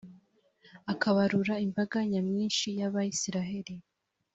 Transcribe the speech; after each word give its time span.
akabarura 0.93 1.53
imbaga 1.65 1.97
nyamwinshi 2.11 2.67
y’abayisraheli? 2.79 3.75